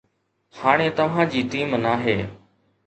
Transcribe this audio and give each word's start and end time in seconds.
هاڻي 0.61 0.87
توهان 1.01 1.31
جي 1.37 1.47
ٽيم 1.53 1.79
ناهي 1.87 2.19